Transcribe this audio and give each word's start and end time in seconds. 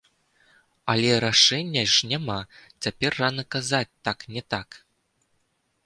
Але 0.93 1.11
рашэння 1.25 1.83
ж 1.93 2.11
няма, 2.13 2.39
цяпер 2.87 3.11
рана 3.21 3.43
казаць 3.57 3.87
так, 4.09 4.17
не 4.37 4.41
так. 4.57 4.69